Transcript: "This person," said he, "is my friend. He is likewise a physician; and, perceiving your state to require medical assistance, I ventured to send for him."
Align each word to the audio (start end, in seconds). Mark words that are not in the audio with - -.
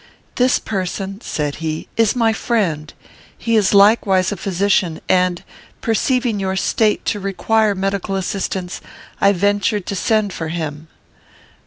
"This 0.33 0.57
person," 0.57 1.21
said 1.21 1.57
he, 1.57 1.87
"is 1.95 2.15
my 2.15 2.33
friend. 2.33 2.91
He 3.37 3.55
is 3.55 3.71
likewise 3.71 4.31
a 4.31 4.35
physician; 4.35 4.99
and, 5.07 5.43
perceiving 5.79 6.39
your 6.39 6.55
state 6.55 7.05
to 7.05 7.19
require 7.19 7.75
medical 7.75 8.15
assistance, 8.15 8.81
I 9.21 9.31
ventured 9.31 9.85
to 9.85 9.95
send 9.95 10.33
for 10.33 10.47
him." 10.47 10.87